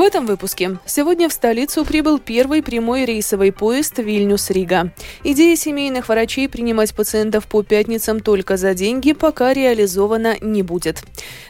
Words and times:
В 0.00 0.02
этом 0.02 0.24
выпуске. 0.24 0.78
Сегодня 0.86 1.28
в 1.28 1.32
столицу 1.34 1.84
прибыл 1.84 2.18
первый 2.18 2.62
прямой 2.62 3.04
рейсовый 3.04 3.52
поезд 3.52 3.98
Вильнюс-Рига. 3.98 4.92
Идея 5.24 5.54
семейных 5.56 6.08
врачей 6.08 6.48
принимать 6.48 6.94
пациентов 6.94 7.46
по 7.46 7.62
пятницам 7.62 8.20
только 8.20 8.56
за 8.56 8.72
деньги 8.72 9.12
пока 9.12 9.52
реализована 9.52 10.36
не 10.40 10.62
будет. 10.62 11.02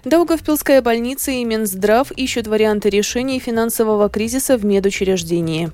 Даугавпилская 0.04 0.82
больница 0.82 1.30
и 1.30 1.44
Минздрав 1.44 2.10
ищут 2.10 2.48
варианты 2.48 2.90
решения 2.90 3.38
финансового 3.38 4.08
кризиса 4.08 4.58
в 4.58 4.64
медучреждении. 4.64 5.70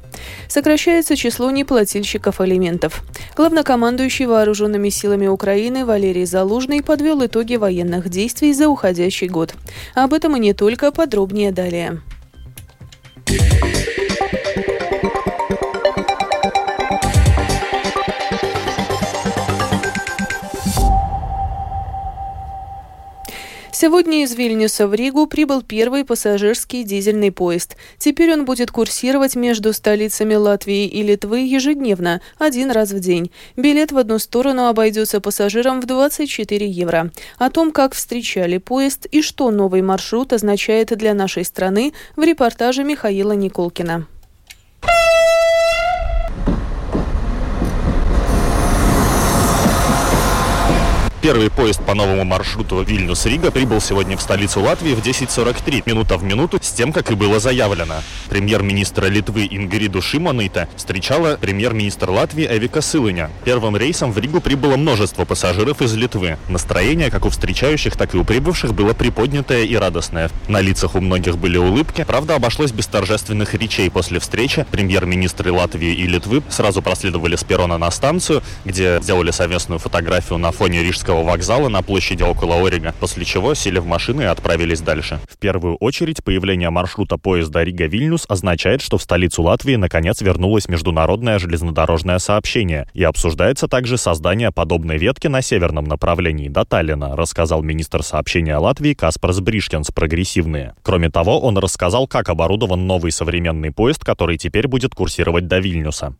Сокращается 0.47 1.17
число 1.17 1.51
неплательщиков 1.51 2.43
алиментов. 2.43 3.05
Главнокомандующий 3.37 4.27
вооруженными 4.27 4.91
силами 4.91 5.29
Украины 5.29 5.87
Валерий 5.87 6.27
Залужный 6.27 6.83
подвел 6.83 7.25
итоги 7.25 7.57
военных 7.57 8.11
действий 8.11 8.53
за 8.53 8.69
уходящий 8.69 9.29
год. 9.29 9.55
Об 9.95 10.13
этом 10.13 10.37
и 10.37 10.41
не 10.41 10.53
только, 10.53 10.93
подробнее 10.93 11.53
далее. 11.53 12.03
Сегодня 23.87 24.25
из 24.25 24.35
Вильнюса 24.35 24.89
в 24.89 24.95
Ригу 24.95 25.29
прибыл 25.29 25.63
первый 25.63 26.05
пассажирский 26.05 26.83
дизельный 26.83 27.31
поезд. 27.31 27.77
Теперь 27.99 28.33
он 28.33 28.45
будет 28.45 28.73
курсировать 28.73 29.37
между 29.37 29.73
столицами 29.73 30.35
Латвии 30.35 30.89
и 30.89 31.05
Литвы 31.05 31.43
ежедневно, 31.43 32.21
один 32.37 32.73
раз 32.73 32.91
в 32.91 32.99
день. 32.99 33.31
Билет 33.55 33.93
в 33.93 33.99
одну 33.99 34.19
сторону 34.19 34.67
обойдется 34.67 35.21
пассажирам 35.21 35.81
в 35.81 35.87
24 35.87 36.67
евро. 36.67 37.13
О 37.39 37.49
том, 37.49 37.71
как 37.71 37.95
встречали 37.95 38.59
поезд 38.59 39.07
и 39.07 39.23
что 39.23 39.53
новый 39.53 39.83
маршрут 39.83 40.33
означает 40.33 40.89
для 40.89 41.15
нашей 41.15 41.45
страны, 41.45 41.93
в 42.17 42.25
репортаже 42.25 42.83
Михаила 42.83 43.35
Николкина. 43.35 44.09
Первый 51.27 51.51
поезд 51.51 51.83
по 51.85 51.95
новому 51.95 52.23
маршруту 52.23 52.83
Вильнюс-Рига 52.83 53.51
прибыл 53.51 53.81
сегодня 53.81 54.17
в 54.17 54.23
столицу 54.23 54.61
Латвии 54.61 54.95
в 54.95 55.05
10.43, 55.05 55.83
минута 55.85 56.19
в 56.19 56.23
минуту, 56.23 56.61
с 56.63 56.71
тем, 56.71 56.93
как 56.93 57.11
и 57.11 57.17
было 57.17 57.41
заявлено. 57.41 57.97
Премьер-министра 58.29 59.07
Литвы 59.07 59.49
Ингриду 59.51 60.01
Шимонейта 60.01 60.69
встречала 60.77 61.37
премьер-министр 61.41 62.11
Латвии 62.11 62.47
Эвика 62.47 62.81
Сылыня. 62.81 63.29
Первым 63.45 63.77
рейсом 63.77 64.13
в 64.13 64.19
Ригу 64.19 64.41
прибыло 64.41 64.77
множество 64.77 65.25
пассажиров 65.25 65.83
из 65.83 65.95
Литвы. 65.95 66.39
Настроение 66.49 67.11
как 67.11 67.27
у 67.27 67.31
встречающих, 67.31 67.97
так 67.97 68.15
и 68.15 68.19
у 68.19 68.23
прибывших 68.23 68.73
было 68.73 68.93
приподнятое 68.93 69.65
и 69.65 69.75
радостное. 69.75 70.31
На 70.47 70.61
лицах 70.61 70.95
у 70.95 71.01
многих 71.01 71.39
были 71.39 71.57
улыбки. 71.57 72.05
Правда, 72.07 72.37
обошлось 72.37 72.71
без 72.71 72.87
торжественных 72.87 73.53
речей 73.55 73.91
после 73.91 74.21
встречи. 74.21 74.65
Премьер-министры 74.71 75.51
Латвии 75.51 75.93
и 75.93 76.07
Литвы 76.07 76.45
сразу 76.51 76.83
проследовали 76.83 77.35
с 77.35 77.43
перрона 77.43 77.79
на 77.79 77.91
станцию, 77.91 78.45
где 78.65 79.01
сделали 79.03 79.33
совместную 79.33 79.81
фотографию 79.81 80.39
на 80.39 80.53
фоне 80.53 80.85
рижского 80.85 81.16
Рижского 81.17 81.23
вокзала 81.23 81.69
на 81.69 81.83
площади 81.83 82.23
около 82.23 82.67
Орига, 82.67 82.95
после 83.01 83.25
чего 83.25 83.55
сели 83.55 83.79
в 83.79 83.87
машины 83.87 84.23
и 84.23 84.25
отправились 84.25 84.81
дальше. 84.81 85.19
В 85.29 85.39
первую 85.39 85.77
очередь, 85.77 86.23
появление 86.23 86.71
маршрута 86.71 87.17
поезда 87.17 87.63
Рига-Вильнюс 87.63 88.27
означает, 88.29 88.83
что 88.83 88.99
в 88.99 89.03
столицу 89.03 89.43
Латвии 89.43 89.77
наконец 89.77 90.21
вернулось 90.21 90.69
международное 90.69 91.39
железнодорожное 91.39 92.19
сообщение 92.19 92.89
и 92.95 93.03
обсуждается 93.03 93.69
также 93.69 93.97
создание 93.97 94.51
подобной 94.53 94.99
ветки 94.99 95.27
на 95.27 95.43
северном 95.43 95.85
направлении 95.85 96.49
до 96.49 96.65
Таллина, 96.65 97.17
рассказал 97.17 97.63
министр 97.63 98.03
сообщения 98.03 98.57
Латвии 98.57 98.95
Каспар 98.95 99.33
Бришкинс, 99.41 99.91
прогрессивные. 99.91 100.75
Кроме 100.83 101.11
того, 101.11 101.41
он 101.41 101.59
рассказал, 101.59 102.07
как 102.07 102.29
оборудован 102.29 102.87
новый 102.87 103.11
современный 103.11 103.73
поезд, 103.73 104.05
который 104.05 104.39
теперь 104.39 104.69
будет 104.69 104.95
курсировать 104.95 105.49
до 105.49 105.59
Вильнюса. 105.59 106.15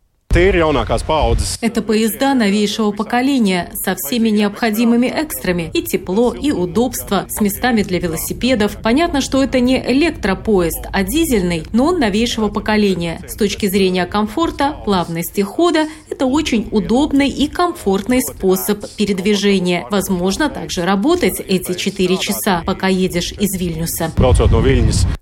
Это 1.61 1.81
поезда 1.81 2.35
новейшего 2.35 2.91
поколения 2.91 3.71
со 3.73 3.95
всеми 3.95 4.29
необходимыми 4.29 5.07
экстрами. 5.07 5.71
И 5.73 5.81
тепло, 5.81 6.31
и 6.31 6.51
удобство, 6.51 7.25
с 7.27 7.41
местами 7.41 7.81
для 7.81 7.97
велосипедов. 7.99 8.77
Понятно, 8.83 9.21
что 9.21 9.43
это 9.43 9.59
не 9.59 9.83
электропоезд, 9.83 10.85
а 10.93 11.03
дизельный, 11.03 11.63
но 11.73 11.85
он 11.85 11.99
новейшего 11.99 12.49
поколения. 12.49 13.19
С 13.27 13.35
точки 13.35 13.65
зрения 13.65 14.05
комфорта, 14.05 14.77
плавности 14.85 15.41
хода, 15.41 15.87
это 16.07 16.27
очень 16.27 16.67
удобный 16.69 17.29
и 17.29 17.47
комфортный 17.47 18.21
способ 18.21 18.87
передвижения. 18.95 19.87
Возможно 19.89 20.49
также 20.49 20.85
работать 20.85 21.39
эти 21.39 21.73
4 21.73 22.17
часа, 22.17 22.61
пока 22.63 22.89
едешь 22.89 23.31
из 23.31 23.55
Вильнюса. 23.59 24.11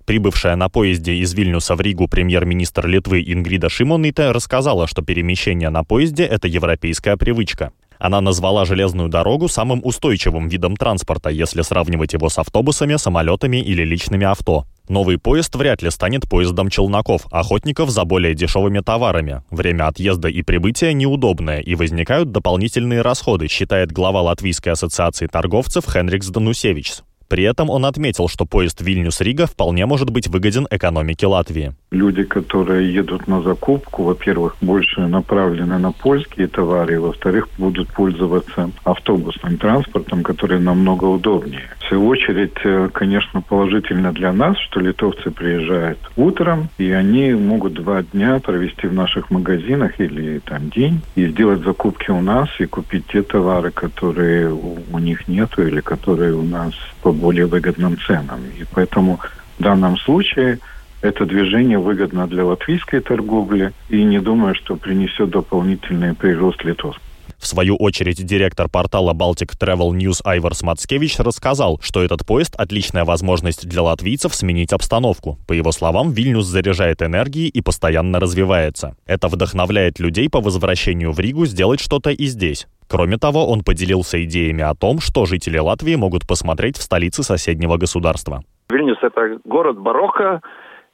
Прибывшая 0.06 0.54
на 0.54 0.68
поезде 0.68 1.14
из 1.14 1.34
Вильнюса 1.34 1.74
в 1.74 1.80
Ригу 1.80 2.06
премьер-министр 2.06 2.86
Литвы 2.86 3.24
Ингрида 3.26 3.68
Шимонита 3.68 4.32
рассказала, 4.32 4.86
что 4.86 5.02
перемещение 5.02 5.68
на 5.68 5.82
поезде– 5.82 6.24
это 6.24 6.46
европейская 6.46 7.16
привычка. 7.16 7.72
Она 7.98 8.20
назвала 8.20 8.64
железную 8.66 9.08
дорогу 9.08 9.48
самым 9.48 9.80
устойчивым 9.82 10.48
видом 10.48 10.76
транспорта, 10.76 11.30
если 11.30 11.62
сравнивать 11.62 12.12
его 12.12 12.28
с 12.28 12.38
автобусами, 12.38 12.94
самолетами 12.96 13.56
или 13.56 13.82
личными 13.82 14.26
авто. 14.26 14.64
Новый 14.88 15.18
поезд 15.18 15.56
вряд 15.56 15.82
ли 15.82 15.90
станет 15.90 16.28
поездом 16.28 16.70
челноков, 16.70 17.26
охотников 17.32 17.90
за 17.90 18.04
более 18.04 18.34
дешевыми 18.34 18.80
товарами. 18.80 19.42
Время 19.50 19.88
отъезда 19.88 20.28
и 20.28 20.42
прибытия 20.42 20.92
неудобное, 20.92 21.58
и 21.58 21.74
возникают 21.74 22.30
дополнительные 22.30 23.02
расходы, 23.02 23.48
считает 23.48 23.90
глава 23.90 24.22
Латвийской 24.22 24.68
ассоциации 24.68 25.26
торговцев 25.26 25.84
Хенрикс 25.90 26.28
Данусевич. 26.28 26.98
При 27.28 27.44
этом 27.44 27.70
он 27.70 27.84
отметил, 27.84 28.28
что 28.28 28.44
поезд 28.44 28.80
Вильнюс-Рига 28.80 29.46
вполне 29.46 29.86
может 29.86 30.10
быть 30.10 30.28
выгоден 30.28 30.66
экономике 30.70 31.26
Латвии. 31.26 31.74
Люди, 31.90 32.22
которые 32.22 32.92
едут 32.92 33.26
на 33.26 33.42
закупку, 33.42 34.04
во-первых, 34.04 34.56
больше 34.60 35.00
направлены 35.00 35.78
на 35.78 35.92
польские 35.92 36.46
товары, 36.46 37.00
во-вторых, 37.00 37.48
будут 37.58 37.88
пользоваться 37.88 38.70
автобусным 38.84 39.56
транспортом, 39.56 40.22
который 40.22 40.60
намного 40.60 41.04
удобнее. 41.04 41.70
В 41.80 41.88
свою 41.88 42.06
очередь, 42.08 42.56
э, 42.64 42.88
конечно, 42.92 43.40
положительно 43.40 44.12
для 44.12 44.32
нас, 44.32 44.58
что 44.58 44.80
литовцы 44.80 45.30
приезжают 45.30 45.98
утром, 46.16 46.68
и 46.78 46.90
они 46.90 47.32
могут 47.32 47.74
два 47.74 48.02
дня 48.02 48.40
провести 48.40 48.86
в 48.86 48.92
наших 48.92 49.30
магазинах 49.30 50.00
или 50.00 50.40
там 50.40 50.70
день 50.70 51.00
и 51.14 51.26
сделать 51.28 51.62
закупки 51.62 52.10
у 52.10 52.20
нас 52.20 52.48
и 52.58 52.66
купить 52.66 53.06
те 53.06 53.22
товары, 53.22 53.70
которые 53.70 54.52
у 54.52 54.98
них 54.98 55.28
нету 55.28 55.66
или 55.66 55.80
которые 55.80 56.34
у 56.34 56.42
нас 56.42 56.74
по 57.02 57.12
более 57.16 57.46
выгодным 57.46 57.98
ценам. 57.98 58.40
И 58.58 58.64
поэтому 58.72 59.18
в 59.58 59.62
данном 59.62 59.98
случае 59.98 60.58
это 61.02 61.26
движение 61.26 61.78
выгодно 61.78 62.26
для 62.26 62.44
латвийской 62.44 63.00
торговли 63.00 63.72
и 63.88 64.02
не 64.02 64.20
думаю, 64.20 64.54
что 64.54 64.76
принесет 64.76 65.30
дополнительный 65.30 66.14
прирост 66.14 66.64
литовской. 66.64 67.02
В 67.38 67.46
свою 67.46 67.76
очередь, 67.76 68.24
директор 68.24 68.68
портала 68.68 69.12
Baltic 69.12 69.52
Travel 69.58 69.90
News 69.92 70.20
Айварс 70.24 70.62
Мацкевич 70.62 71.18
рассказал, 71.18 71.78
что 71.82 72.02
этот 72.02 72.24
поезд– 72.24 72.54
отличная 72.56 73.04
возможность 73.04 73.68
для 73.68 73.82
латвийцев 73.82 74.34
сменить 74.34 74.72
обстановку. 74.72 75.38
По 75.46 75.52
его 75.52 75.70
словам, 75.72 76.12
Вильнюс 76.12 76.46
заряжает 76.46 77.02
энергией 77.02 77.48
и 77.48 77.60
постоянно 77.60 78.20
развивается. 78.20 78.96
Это 79.06 79.28
вдохновляет 79.28 80.00
людей 80.00 80.30
по 80.30 80.40
возвращению 80.40 81.12
в 81.12 81.20
Ригу 81.20 81.46
сделать 81.46 81.80
что-то 81.80 82.10
и 82.10 82.26
здесь. 82.26 82.66
Кроме 82.88 83.16
того, 83.16 83.50
он 83.50 83.62
поделился 83.62 84.22
идеями 84.24 84.62
о 84.62 84.74
том, 84.74 84.98
что 85.00 85.26
жители 85.26 85.58
Латвии 85.58 85.96
могут 85.96 86.26
посмотреть 86.26 86.76
в 86.76 86.82
столице 86.82 87.22
соседнего 87.22 87.76
государства. 87.76 88.42
Вильнюс– 88.70 88.98
это 89.02 89.38
город 89.44 89.78
барокко, 89.78 90.40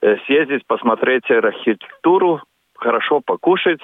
э, 0.00 0.16
съездить, 0.26 0.66
посмотреть 0.66 1.30
архитектуру, 1.30 2.40
хорошо 2.76 3.20
покушать, 3.20 3.80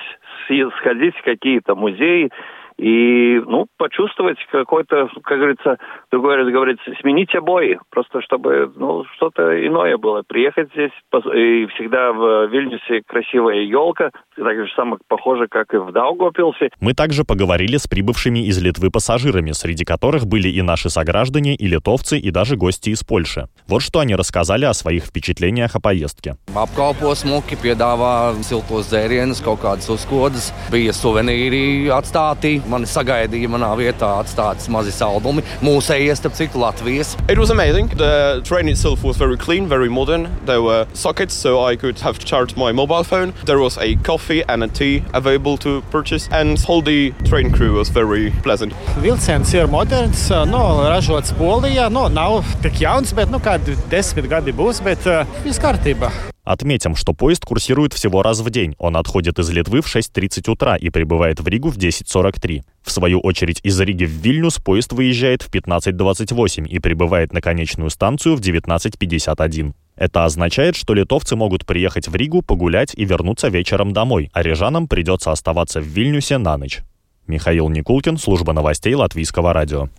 сходить 0.46 1.16
в 1.16 1.22
какие-то 1.22 1.74
музеи, 1.74 2.30
и, 2.78 3.40
ну, 3.46 3.66
почувствовать 3.76 4.38
какой-то, 4.50 5.08
как 5.24 5.38
говорится, 5.38 5.78
другой 6.10 6.36
раз 6.36 6.48
говорится, 6.48 6.84
сменить 7.00 7.34
обои, 7.34 7.78
просто 7.90 8.22
чтобы, 8.22 8.72
ну, 8.76 9.04
что-то 9.16 9.66
иное 9.66 9.96
было. 9.98 10.22
Приехать 10.26 10.70
здесь, 10.72 10.92
и 11.34 11.66
всегда 11.74 12.12
в 12.12 12.46
Вильнюсе 12.46 13.02
красивая 13.06 13.62
елка, 13.62 14.10
так 14.36 14.56
же 14.56 14.68
самое 14.76 14.98
похоже, 15.08 15.48
как 15.48 15.74
и 15.74 15.78
в 15.78 15.90
Даугопилсе. 15.92 16.70
Мы 16.80 16.94
также 16.94 17.24
поговорили 17.24 17.76
с 17.76 17.88
прибывшими 17.88 18.46
из 18.46 18.62
Литвы 18.62 18.90
пассажирами, 18.90 19.50
среди 19.52 19.84
которых 19.84 20.26
были 20.26 20.48
и 20.48 20.62
наши 20.62 20.88
сограждане, 20.88 21.56
и 21.56 21.66
литовцы, 21.66 22.18
и 22.18 22.30
даже 22.30 22.56
гости 22.56 22.90
из 22.90 23.02
Польши. 23.02 23.48
Вот 23.66 23.82
что 23.82 24.00
они 24.00 24.14
рассказали 24.14 24.64
о 24.64 24.72
своих 24.72 25.04
впечатлениях 25.04 25.74
о 25.74 25.80
поездке. 25.80 26.36
Apkalpo 26.54 27.14
smuki, 27.14 27.56
piedāvā 27.58 28.34
siltos 28.42 28.88
dzērienus, 28.90 29.42
kaut 29.44 29.60
kādas 29.62 29.86
uzkodas, 29.90 30.50
bija 30.72 30.92
suvenīri 30.92 31.88
atstāti, 31.94 32.58
Mani 32.68 32.88
sagaidīja 32.88 33.48
manā 33.50 33.70
vietā 33.78 34.10
atstātas 34.22 34.68
mazi 34.72 34.92
albumi. 35.04 35.44
Mūsējie, 35.64 36.16
starp 36.18 36.36
citu, 36.36 36.60
Latvijas. 36.60 37.16
It 37.28 37.38
was 37.38 37.50
amazing. 37.50 37.88
The 37.96 38.42
train 38.44 38.68
itself 38.68 39.04
was 39.04 39.16
very 39.16 39.36
clean, 39.36 39.68
very 39.68 39.88
modern. 39.88 40.28
There 40.44 40.62
were 40.62 40.86
sockets 40.92 41.34
so 41.34 41.64
I 41.64 41.76
could 41.76 42.00
have 42.00 42.18
charged 42.18 42.56
my 42.56 42.72
mobile 42.72 43.04
phone. 43.04 43.32
There 43.44 43.58
was 43.58 43.78
a 43.78 43.96
coffee 43.96 44.42
and 44.48 44.64
a 44.64 44.68
tea 44.68 45.04
available 45.14 45.56
to 45.58 45.82
purchase. 45.90 46.28
And 46.30 46.62
all 46.68 46.82
the 46.82 47.12
train 47.24 47.52
crew 47.52 47.74
was 47.74 47.88
very 47.88 48.30
pleasant. 48.42 48.72
Vilciens 49.02 49.54
ir 49.54 49.66
moderns, 49.66 50.28
no, 50.30 50.64
ražots 50.88 51.32
Polijā. 51.32 51.90
No, 51.92 52.08
nav 52.08 52.44
tik 52.62 52.80
jauns, 52.80 53.12
bet 53.12 53.30
nu, 53.30 53.38
kādi 53.38 53.76
desmit 53.90 54.28
gadi 54.28 54.52
būs, 54.52 54.82
bet 54.84 55.06
uh, 55.06 55.24
viss 55.44 55.62
kārtībā. 55.62 56.12
Отметим, 56.48 56.96
что 56.96 57.12
поезд 57.12 57.44
курсирует 57.44 57.92
всего 57.92 58.22
раз 58.22 58.40
в 58.40 58.48
день. 58.48 58.74
Он 58.78 58.96
отходит 58.96 59.38
из 59.38 59.50
Литвы 59.50 59.82
в 59.82 59.94
6.30 59.94 60.50
утра 60.50 60.76
и 60.76 60.88
прибывает 60.88 61.40
в 61.40 61.46
Ригу 61.46 61.68
в 61.68 61.76
10.43. 61.76 62.62
В 62.82 62.90
свою 62.90 63.20
очередь 63.20 63.60
из 63.64 63.78
Риги 63.78 64.06
в 64.06 64.12
Вильнюс 64.12 64.56
поезд 64.56 64.94
выезжает 64.94 65.42
в 65.42 65.50
15.28 65.50 66.66
и 66.66 66.78
прибывает 66.78 67.34
на 67.34 67.42
конечную 67.42 67.90
станцию 67.90 68.34
в 68.34 68.40
19.51. 68.40 69.74
Это 69.94 70.24
означает, 70.24 70.74
что 70.74 70.94
литовцы 70.94 71.36
могут 71.36 71.66
приехать 71.66 72.08
в 72.08 72.16
Ригу, 72.16 72.40
погулять 72.40 72.94
и 72.94 73.04
вернуться 73.04 73.48
вечером 73.48 73.92
домой, 73.92 74.30
а 74.32 74.42
рижанам 74.42 74.88
придется 74.88 75.32
оставаться 75.32 75.82
в 75.82 75.84
Вильнюсе 75.84 76.38
на 76.38 76.56
ночь. 76.56 76.78
Михаил 77.26 77.68
Никулкин, 77.68 78.16
служба 78.16 78.54
новостей 78.54 78.94
Латвийского 78.94 79.52
радио. 79.52 79.90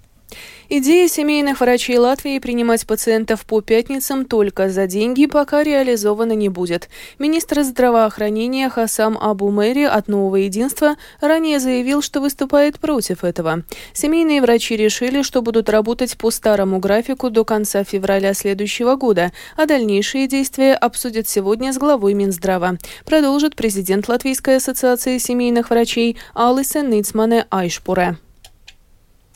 Идея 0.72 1.08
семейных 1.08 1.62
врачей 1.62 1.98
Латвии 1.98 2.38
принимать 2.38 2.86
пациентов 2.86 3.44
по 3.44 3.60
пятницам 3.62 4.26
только 4.26 4.70
за 4.70 4.86
деньги 4.86 5.26
пока 5.26 5.64
реализована 5.64 6.34
не 6.34 6.48
будет. 6.48 6.90
Министр 7.18 7.64
здравоохранения 7.64 8.70
Хасам 8.70 9.18
Абу 9.20 9.50
Мэри 9.50 9.86
от 9.86 10.08
«Нового 10.08 10.36
единства» 10.36 10.96
ранее 11.22 11.60
заявил, 11.60 12.04
что 12.04 12.22
выступает 12.22 12.78
против 12.78 13.24
этого. 13.24 13.64
Семейные 13.94 14.44
врачи 14.44 14.76
решили, 14.76 15.24
что 15.24 15.42
будут 15.42 15.70
работать 15.70 16.16
по 16.18 16.30
старому 16.30 16.78
графику 16.78 17.32
до 17.32 17.44
конца 17.46 17.84
февраля 17.84 18.36
следующего 18.36 18.96
года, 18.96 19.32
а 19.58 19.66
дальнейшие 19.66 20.28
действия 20.28 20.76
обсудят 20.76 21.28
сегодня 21.28 21.74
с 21.74 21.80
главой 21.80 22.14
Минздрава. 22.14 22.78
Продолжит 23.06 23.56
президент 23.56 24.08
Латвийской 24.08 24.58
ассоциации 24.58 25.18
семейных 25.18 25.72
врачей 25.72 26.18
Алиса 26.36 26.82
Ницмане 26.82 27.48
Айшпуре. 27.50 28.18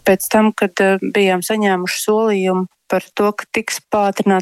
Pēc 0.03 0.27
tam, 0.31 0.51
kad 0.55 0.79
bijām 1.15 1.43
saņēmuši 1.45 1.99
solījumu 2.03 2.67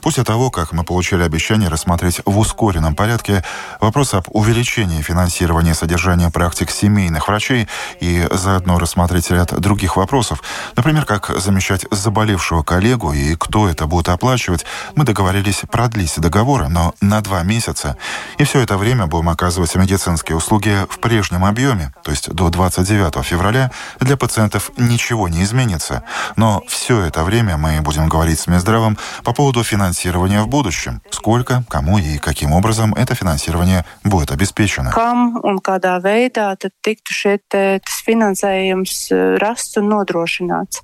После 0.04 0.24
того, 0.24 0.52
как 0.52 0.74
мы 0.74 0.84
получили 0.84 1.24
обещание 1.24 1.70
рассмотреть 1.70 2.22
в 2.26 2.38
ускоренном 2.38 2.96
порядке 2.96 3.44
вопрос 3.80 4.14
об 4.14 4.26
увеличении 4.30 5.02
финансирования 5.02 5.74
содержания 5.74 6.30
практик 6.30 6.70
семейных 6.70 7.28
врачей 7.28 7.68
и 8.00 8.28
заодно 8.32 8.78
рассмотреть 8.78 9.32
ряд 9.32 9.58
других 9.60 9.96
вопросов, 9.96 10.44
например, 10.76 11.06
как 11.06 11.32
замещать 11.40 11.86
заболевшего 11.92 12.64
коллегу 12.64 13.14
и 13.14 13.36
кто 13.36 13.70
это 13.70 13.88
будет 13.88 14.10
оплачивать, 14.10 14.66
мы 14.96 15.06
договорились 15.06 15.62
продлить 15.72 16.20
договоры, 16.20 16.68
но 16.68 16.94
на 17.00 17.22
два 17.22 17.44
месяца. 17.44 17.98
И 18.38 18.44
все 18.44 18.60
это 18.60 18.78
время 18.78 19.08
будем 19.08 19.30
оказывать 19.30 19.76
медицинские 19.76 20.36
услуги 20.36 20.76
в 20.90 21.00
прежнем 21.00 21.46
объеме, 21.46 21.94
то 22.04 22.12
есть 22.12 22.30
до 22.30 22.50
29 22.50 23.26
февраля 23.26 23.72
для 24.00 24.18
пациентов 24.18 24.72
ничего 24.78 25.28
не 25.28 25.44
изменится. 25.44 26.04
Но 26.36 26.64
все 26.68 27.02
это 27.02 27.24
время 27.24 27.58
мы 27.58 27.80
будем 27.82 28.10
говорить 28.10 28.41
с 28.42 28.48
Минздравом 28.48 28.98
по 29.24 29.34
поводу 29.34 29.64
финансирования 29.64 30.42
в 30.42 30.48
будущем. 30.48 31.02
Сколько, 31.12 31.64
кому 31.70 32.00
и 32.00 32.18
каким 32.18 32.52
образом 32.52 32.94
это 32.96 33.16
финансирование 33.16 33.86
будет 34.04 34.32
обеспечено. 34.32 34.92
Kam 34.92 35.38
un 35.44 35.62
kādā 35.62 36.00
veidā 36.02 36.50
tad 36.58 36.74
tiktu 36.82 37.14
šeit 37.14 37.46
tas 37.52 38.02
finansējums 38.06 39.12
rasts 39.40 39.78
un 39.78 39.92
nodrošināts? 39.94 40.82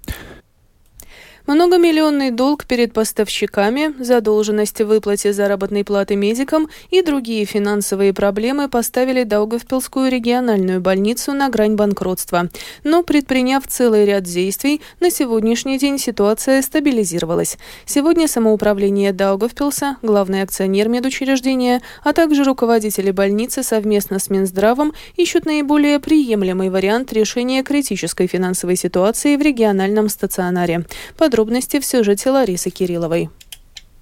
Многомиллионный 1.48 2.32
долг 2.32 2.66
перед 2.66 2.92
поставщиками, 2.92 3.96
задолженность 4.04 4.82
в 4.82 4.86
выплате 4.86 5.32
заработной 5.32 5.86
платы 5.86 6.18
медикам 6.18 6.68
и 6.90 7.02
другие 7.02 7.46
финансовые 7.46 8.14
проблемы 8.14 8.68
поставили 8.68 9.24
Даугавпилскую 9.24 10.12
региональную 10.12 10.82
больницу 10.82 11.32
на 11.32 11.48
грань 11.48 11.76
банкротства. 11.76 12.50
Но 12.84 13.02
предприняв 13.02 13.66
целый 13.66 14.04
ряд 14.04 14.24
действий, 14.24 14.82
на 15.00 15.10
сегодняшний 15.10 15.78
день 15.78 16.00
ситуация 16.00 16.62
стабилизировалась. 16.62 17.58
Сегодня 17.86 18.28
самоуправление 18.28 19.14
Даугавпилса, 19.14 19.96
главный 20.02 20.42
акционер 20.42 20.90
медучреждения, 20.90 21.82
а 22.04 22.12
также 22.12 22.44
руководители 22.44 23.12
больницы 23.12 23.64
совместно 23.64 24.20
с 24.20 24.30
Минздравом 24.30 24.92
ищут 25.16 25.46
наиболее 25.46 26.02
приемлемый 26.02 26.70
вариант 26.70 27.14
решения 27.14 27.64
критической 27.64 28.28
финансовой 28.28 28.76
ситуации 28.76 29.38
в 29.38 29.42
региональном 29.42 30.10
стационаре. 30.10 30.86
Подробно 31.16 31.37
Подробности 31.38 31.80
в 31.80 31.86
сюжете 31.86 32.32
Ларисы 32.32 32.72
Кирилловой. 32.72 33.30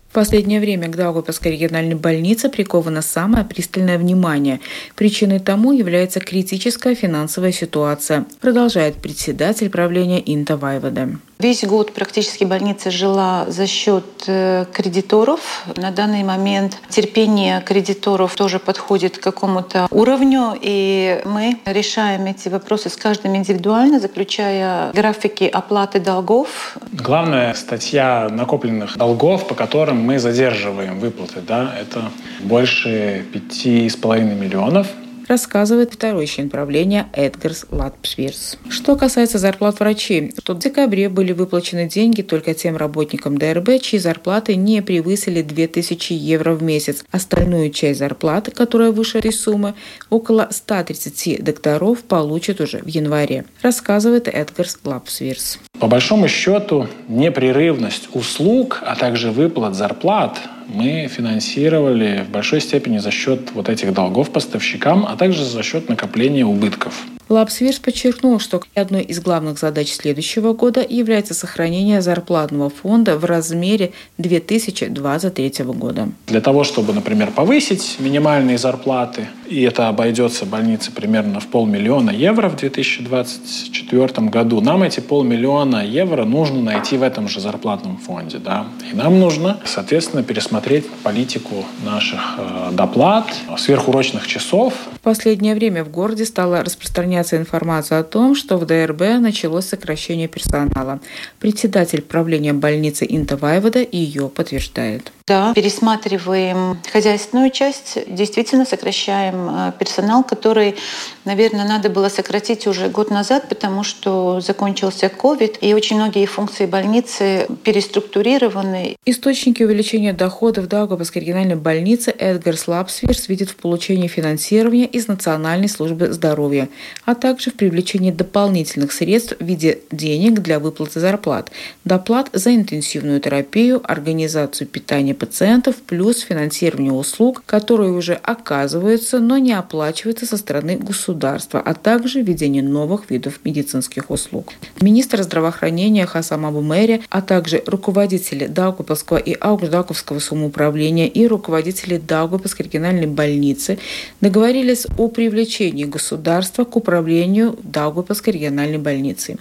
В 0.10 0.14
последнее 0.14 0.62
время 0.62 0.88
к 0.88 0.96
Даугавпилской 0.96 1.52
региональной 1.52 1.96
больнице 1.96 2.48
приковано 2.48 3.02
самое 3.02 3.44
пристальное 3.44 3.98
внимание. 3.98 4.62
Причиной 4.96 5.42
тому 5.42 5.74
является 5.74 6.22
критическая 6.22 6.96
финансовая 6.96 7.52
ситуация, 7.52 8.26
продолжает 8.40 8.96
председатель 8.96 9.70
правления 9.70 10.24
Инта 10.26 10.56
Вайвода. 10.56 11.10
Весь 11.38 11.66
год 11.66 11.94
практически 11.94 12.46
больница 12.46 12.92
жила 12.92 13.46
за 13.50 13.68
счет 13.68 14.06
э, 14.28 14.66
кредиторов. 14.72 15.66
На 15.76 15.92
данный 15.92 16.24
момент 16.24 16.78
терпение 16.90 17.62
кредиторов 17.62 18.36
тоже 18.36 18.58
подходит 18.58 19.18
к 19.18 19.22
какому-то 19.22 19.88
уровню, 19.92 20.58
и 20.60 21.22
мы 21.26 21.58
решаем 21.66 22.26
эти 22.26 22.48
вопросы 22.48 22.90
с 22.90 22.96
каждым 22.96 23.36
индивидуально, 23.36 24.00
заключая 24.00 24.94
графики 24.94 25.44
оплаты 25.44 26.00
долгов. 26.00 26.78
Главная 26.94 27.54
статья 27.54 28.30
накопленных 28.32 28.98
долгов, 28.98 29.46
по 29.46 29.56
которым 29.56 30.02
мы 30.02 30.20
задерживаем 30.20 31.00
выплаты, 31.00 31.42
да, 31.42 31.76
это 31.78 32.12
больше 32.40 33.26
пяти 33.34 33.90
с 33.90 33.98
половиной 33.98 34.36
миллионов 34.36 34.88
рассказывает 35.28 35.94
второй 35.94 36.28
член 36.28 36.50
правления 36.50 37.08
Эдгарс 37.14 37.66
Латпсвирс. 37.72 38.58
Что 38.70 38.96
касается 38.96 39.38
зарплат 39.38 39.80
врачей, 39.80 40.34
то 40.44 40.54
в 40.54 40.60
декабре 40.60 41.10
были 41.10 41.32
выплачены 41.32 41.88
деньги 41.88 42.22
только 42.22 42.54
тем 42.54 42.78
работникам 42.78 43.38
ДРБ, 43.38 43.82
чьи 43.82 44.00
зарплаты 44.00 44.56
не 44.56 44.82
превысили 44.82 45.42
2000 45.42 46.14
евро 46.14 46.54
в 46.54 46.64
месяц. 46.64 47.04
Остальную 47.12 47.72
часть 47.72 48.00
зарплаты, 48.00 48.52
которая 48.52 48.92
выше 48.92 49.20
этой 49.20 49.34
суммы, 49.34 49.74
около 50.10 50.48
130 50.52 51.44
докторов 51.44 52.04
получат 52.04 52.62
уже 52.62 52.80
в 52.80 52.88
январе, 52.88 53.46
рассказывает 53.62 54.28
Эдгарс 54.28 54.80
Лапсвирс. 54.84 55.60
По 55.80 55.88
большому 55.88 56.28
счету, 56.28 56.88
непрерывность 57.08 58.10
услуг, 58.14 58.82
а 58.86 58.96
также 58.96 59.32
выплат 59.32 59.76
зарплат 59.76 60.40
мы 60.68 61.08
финансировали 61.08 62.24
в 62.28 62.32
большой 62.32 62.62
степени 62.62 62.98
за 62.98 63.12
счет 63.12 63.52
вот 63.54 63.70
этих 63.70 63.94
долгов 63.94 64.32
поставщикам, 64.32 65.06
а 65.08 65.16
также 65.16 65.44
за 65.44 65.64
счет 65.64 65.90
накопления 65.90 66.46
убытков. 66.46 66.94
Лапсвирс 67.28 67.80
подчеркнул, 67.80 68.40
что 68.40 68.62
одной 68.76 69.02
из 69.02 69.20
главных 69.20 69.58
задач 69.58 69.92
следующего 69.94 70.54
года 70.54 70.86
является 70.88 71.34
сохранение 71.34 72.02
зарплатного 72.02 72.70
фонда 72.70 73.18
в 73.18 73.26
размере 73.26 73.94
2023 74.20 75.66
года. 75.66 76.10
Для 76.28 76.40
того, 76.40 76.64
чтобы, 76.64 76.94
например, 76.94 77.32
повысить 77.32 77.96
минимальные 78.00 78.60
зарплаты, 78.60 79.28
и 79.48 79.64
это 79.64 79.88
обойдется 79.88 80.46
больнице 80.46 80.92
примерно 80.92 81.40
в 81.40 81.48
полмиллиона 81.48 82.12
евро 82.12 82.48
в 82.48 82.58
2024 82.58 84.28
году, 84.30 84.62
нам 84.62 84.84
эти 84.84 85.00
полмиллиона 85.00 85.84
евро 85.84 86.26
нужно 86.26 86.62
найти 86.62 86.98
в 86.98 87.02
этом 87.02 87.28
же 87.28 87.40
зарплатном 87.40 87.98
фонде. 87.98 88.38
Да? 88.38 88.68
И 88.92 88.96
нам 88.96 89.20
нужно, 89.20 89.60
соответственно, 89.66 90.22
пересмотреть 90.22 90.88
политику 91.04 91.66
наших 91.84 92.36
э, 92.38 92.70
доплат, 92.74 93.34
сверхурочных 93.58 94.28
часов. 94.28 94.74
В 94.94 95.00
последнее 95.00 95.56
время 95.56 95.84
в 95.84 95.90
городе 95.90 96.26
стало 96.26 96.64
распространяться 96.64 97.15
распространяться 97.16 97.38
информация 97.38 98.00
о 98.00 98.04
том, 98.04 98.36
что 98.36 98.58
в 98.58 98.66
ДРБ 98.66 99.20
началось 99.20 99.66
сокращение 99.66 100.28
персонала. 100.28 101.00
Председатель 101.40 102.02
правления 102.02 102.54
больницы 102.54 103.06
Инта 103.08 103.38
Вайвода 103.38 103.80
ее 103.80 104.28
подтверждает. 104.30 105.12
Да, 105.28 105.56
пересматриваем 105.56 106.78
хозяйственную 106.94 107.50
часть, 107.50 107.98
действительно 108.06 108.64
сокращаем 108.64 109.50
э, 109.50 109.72
персонал, 109.80 110.24
который, 110.24 110.76
наверное, 111.24 111.68
надо 111.68 111.90
было 111.90 112.10
сократить 112.10 112.68
уже 112.68 112.90
год 112.90 113.10
назад, 113.10 113.50
потому 113.50 113.84
что 113.84 114.40
закончился 114.40 115.08
COVID, 115.08 115.58
и 115.62 115.74
очень 115.74 115.96
многие 115.96 116.28
функции 116.28 116.68
больницы 116.68 117.48
переструктурированы. 117.64 118.98
Источники 119.08 119.64
увеличения 119.64 120.14
доходов 120.14 120.68
Даугавпилской 120.68 121.24
региональной 121.24 121.56
больницы 121.56 122.12
Эдгар 122.12 122.56
Слабсвирс 122.56 123.28
видит 123.28 123.50
в 123.50 123.56
получении 123.56 124.08
финансирования 124.08 124.86
из 124.86 125.08
Национальной 125.08 125.70
службы 125.70 126.14
здоровья, 126.14 126.70
а 127.04 127.16
также 127.16 127.50
в 127.50 127.56
привлечении 127.56 128.12
дополнительных 128.12 128.92
средств 128.92 129.34
в 129.40 129.44
виде 129.44 129.80
денег 129.90 130.42
для 130.42 130.60
выплаты 130.60 131.00
зарплат, 131.00 131.50
доплат 131.84 132.30
за 132.32 132.54
интенсивную 132.54 133.20
терапию, 133.20 133.82
организацию 133.84 134.68
питания 134.68 135.15
пациентов 135.16 135.78
плюс 135.78 136.20
финансирование 136.20 136.92
услуг, 136.92 137.44
которые 137.46 137.92
уже 137.92 138.14
оказываются, 138.14 139.20
но 139.20 139.38
не 139.38 139.54
оплачиваются 139.54 140.26
со 140.26 140.38
стороны 140.38 140.78
государства, 140.78 141.60
а 141.60 141.74
также 141.74 142.22
введение 142.22 142.64
новых 142.64 143.10
видов 143.10 143.40
медицинских 143.44 144.10
услуг. 144.10 144.54
Министр 144.82 145.24
здравоохранения 145.24 146.06
Хасам 146.06 146.46
Абу 146.46 146.64
а 147.10 147.22
также 147.22 147.64
руководители 147.66 148.48
Даугавпилского 148.48 149.18
и 149.18 149.34
Аугждаковского 149.40 150.20
самоуправления 150.20 151.08
и 151.08 151.28
руководители 151.28 151.98
Даугавпилской 151.98 152.66
региональной 152.66 153.08
больницы 153.08 153.80
договорились 154.22 154.88
о 154.98 155.08
привлечении 155.08 155.86
государства 155.86 156.64
к 156.64 156.76
управлению 156.76 157.58
Даугавпилской 157.64 158.34
региональной 158.34 158.78
больницы. 158.78 159.38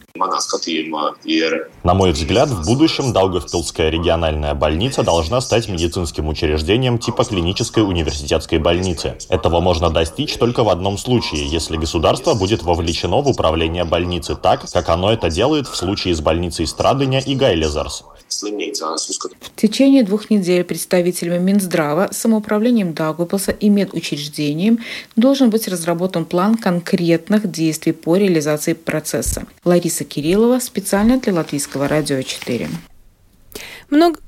На 1.83 1.95
мой 1.95 2.13
взгляд, 2.13 2.49
в 2.49 2.67
будущем 2.67 3.13
Даугавпилская 3.13 3.91
региональная 3.91 4.55
больница 4.55 5.03
должна 5.03 5.41
стать 5.41 5.64
помогать 5.65 5.69
медицинским 5.69 6.29
учреждениям 6.29 6.99
типа 6.99 7.25
клинической 7.25 7.83
университетской 7.83 8.59
больницы. 8.59 9.15
Этого 9.29 9.61
можно 9.61 9.91
достичь 9.91 10.37
только 10.37 10.65
в 10.65 10.69
одном 10.69 10.99
случае, 10.99 11.47
если 11.47 11.77
государство 11.77 12.35
будет 12.35 12.63
вовлечено 12.63 13.23
в 13.23 13.29
управление 13.29 13.85
больницы 13.85 14.37
так, 14.37 14.65
как 14.73 14.89
оно 14.89 15.13
это 15.13 15.31
делает 15.31 15.67
в 15.67 15.77
случае 15.77 16.15
с 16.15 16.21
больницей 16.21 16.67
Страдыня 16.67 17.21
и 17.21 17.35
Гайлезерс. 17.35 18.05
В 18.31 19.61
течение 19.61 20.03
двух 20.03 20.31
недель 20.31 20.65
представителями 20.65 21.39
Минздрава, 21.39 22.09
самоуправлением 22.11 22.93
Даугавпилса 22.93 23.53
и 23.53 23.69
медучреждением 23.69 24.79
должен 25.17 25.51
быть 25.51 25.69
разработан 25.69 26.25
план 26.25 26.57
конкретных 26.57 27.51
действий 27.51 27.93
по 27.93 28.17
реализации 28.17 28.73
процесса. 28.75 29.45
Лариса 29.65 30.05
Кириллова 30.05 30.59
специально 30.59 31.19
для 31.19 31.35
Латвийского 31.35 31.87
радио 31.87 32.23
4. 32.23 32.69
Много, 33.91 34.19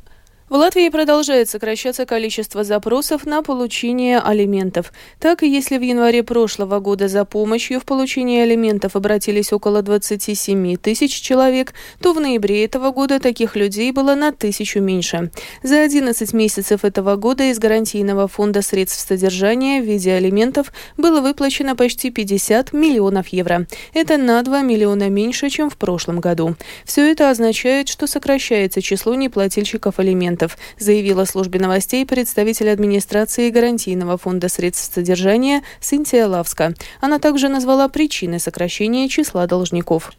в 0.48 0.54
Латвии 0.54 0.88
продолжает 0.90 1.48
сокращаться 1.48 2.06
количество 2.06 2.62
запросов 2.62 3.26
на 3.26 3.42
получение 3.42 4.20
алиментов. 4.20 4.92
Так, 5.18 5.42
если 5.42 5.76
в 5.76 5.82
январе 5.82 6.22
прошлого 6.22 6.78
года 6.78 7.08
за 7.08 7.24
помощью 7.24 7.80
в 7.80 7.84
получении 7.84 8.40
алиментов 8.40 8.94
обратились 8.94 9.52
около 9.52 9.82
27 9.82 10.76
тысяч 10.76 11.20
человек, 11.20 11.74
то 12.00 12.12
в 12.12 12.20
ноябре 12.20 12.64
этого 12.64 12.92
года 12.92 13.18
таких 13.18 13.56
людей 13.56 13.90
было 13.90 14.14
на 14.14 14.30
тысячу 14.30 14.80
меньше. 14.80 15.32
За 15.64 15.82
11 15.82 16.32
месяцев 16.32 16.84
этого 16.84 17.16
года 17.16 17.50
из 17.50 17.58
гарантийного 17.58 18.28
фонда 18.28 18.62
средств 18.62 19.04
содержания 19.04 19.82
в 19.82 19.84
виде 19.84 20.12
алиментов 20.12 20.72
было 20.96 21.20
выплачено 21.20 21.74
почти 21.74 22.10
50 22.10 22.72
миллионов 22.72 23.28
евро. 23.28 23.66
Это 23.94 24.16
на 24.16 24.40
2 24.42 24.62
миллиона 24.62 25.08
меньше, 25.08 25.50
чем 25.50 25.70
в 25.70 25.76
прошлом 25.76 26.20
году. 26.20 26.54
Все 26.84 27.10
это 27.10 27.30
означает, 27.30 27.88
что 27.88 28.06
сокращается 28.06 28.80
число 28.80 29.16
неплательщиков 29.16 29.98
алиментов 29.98 30.35
документов, 30.36 30.58
заявила 30.78 31.24
службе 31.24 31.58
новостей 31.58 32.04
представитель 32.06 32.70
администрации 32.70 33.50
гарантийного 33.50 34.18
фонда 34.18 34.48
средств 34.48 34.94
содержания 34.94 35.62
Синтия 35.80 36.26
Лавска. 36.26 36.74
Она 37.00 37.18
также 37.18 37.48
назвала 37.48 37.88
причины 37.88 38.38
сокращения 38.38 39.08
числа 39.08 39.46
должников. 39.46 40.12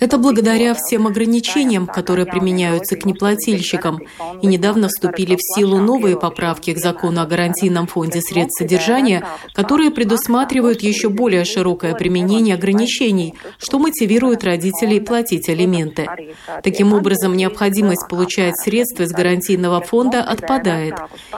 Это 0.00 0.18
благодаря 0.18 0.74
всем 0.74 1.06
ограничениям, 1.06 1.86
которые 1.86 2.26
применяются 2.26 2.96
к 2.96 3.04
неплательщикам. 3.04 4.00
И 4.42 4.46
недавно 4.46 4.88
вступили 4.88 5.36
в 5.36 5.40
силу 5.40 5.78
новые 5.78 6.18
поправки 6.18 6.72
к 6.74 6.78
закону 6.78 7.20
о 7.20 7.26
гарантийном 7.26 7.86
фонде 7.86 8.20
средств 8.20 8.58
содержания, 8.58 9.24
которые 9.54 9.92
предусматривают 9.92 10.82
еще 10.82 11.08
более 11.08 11.44
широкое 11.44 11.94
применение 11.94 12.56
ограничений, 12.56 13.34
что 13.58 13.78
мотивирует 13.78 14.42
родителей 14.42 15.00
платить 15.00 15.48
алименты. 15.48 16.08
Таким 16.64 16.92
образом, 16.92 17.36
необходимость 17.36 18.08
получать 18.08 18.56
средства 18.56 19.04
из 19.04 19.12
гарантийного 19.12 19.80
фонда 19.80 20.22
отпадает. 20.22 20.94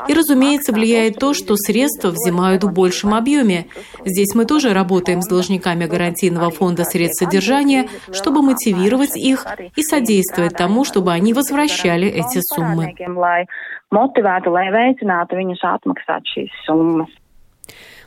И, 0.09 0.15
разумеется, 0.15 0.73
влияет 0.73 1.19
то, 1.19 1.35
что 1.35 1.57
средства 1.57 2.09
взимают 2.09 2.65
в 2.65 2.73
большем 2.73 3.13
объеме. 3.13 3.67
Здесь 4.07 4.35
мы 4.35 4.47
тоже 4.47 4.73
работаем 4.73 4.94
работаем 4.95 5.23
с 5.23 5.29
должниками 5.29 5.87
гарантийного 5.87 6.51
фонда 6.51 6.85
средств 6.85 7.25
содержания, 7.25 7.87
чтобы 8.13 8.43
мотивировать 8.43 9.17
их 9.17 9.45
и 9.75 9.83
содействовать 9.83 10.57
тому, 10.57 10.85
чтобы 10.85 11.13
они 11.13 11.35
возвращали 11.35 12.07
эти 12.07 12.41
суммы. 12.41 12.95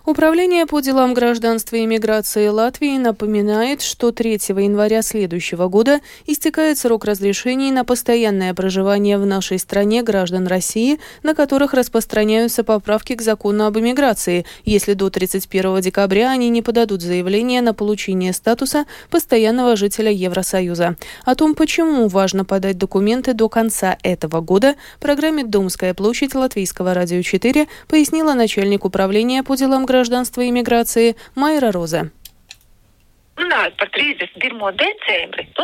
Управление 0.08 0.66
по 0.66 0.80
делам 0.80 1.14
гражданства 1.14 1.76
и 1.76 1.86
миграции 1.86 2.48
Латвии 2.48 2.98
напоминает, 2.98 3.82
что 3.82 4.14
3 4.14 4.36
января 4.56 5.02
следующего 5.02 5.68
года 5.68 6.00
истекает 6.26 6.78
срок 6.78 7.04
разрешений 7.04 7.72
на 7.72 7.84
постоянное 7.84 8.54
проживание 8.54 9.18
в 9.18 9.26
нашей 9.26 9.60
стране 9.60 10.04
граждан 10.04 10.48
России, 10.48 11.02
на 11.24 11.36
которых 11.36 11.74
распространяются 11.74 12.64
поправки 12.64 13.16
к 13.16 13.22
закону 13.22 13.66
об 13.66 13.78
иммиграции, 13.80 14.46
если 14.64 14.94
до 14.94 15.10
31 15.10 15.82
декабря 15.82 16.30
они 16.30 16.48
не 16.48 16.62
подадут 16.62 17.02
заявление 17.02 17.62
на 17.62 17.74
получение 17.74 18.32
статуса 18.32 18.86
постоянного 19.10 19.76
жителя 19.76 20.10
Евросоюза. 20.10 20.96
О 21.26 21.36
том, 21.36 21.54
почему 21.54 22.08
важно 22.08 22.46
подать 22.46 22.78
документы 22.78 23.34
до 23.34 23.50
конца 23.50 23.98
этого 24.04 24.40
года, 24.40 24.76
программе 25.02 25.44
«Домская 25.44 25.94
площадь» 25.94 26.34
Латвийского 26.34 26.94
радио 26.94 27.22
4 27.22 27.68
пояснила 27.90 28.32
начальник 28.36 28.86
управления 28.86 29.44
по 29.44 29.58
делам 29.58 29.82
гражданства 29.82 29.97
гражданства 29.98 30.42
и 30.42 30.52
миграции 30.52 31.16
Майра 31.34 31.72
Роза. 31.72 32.12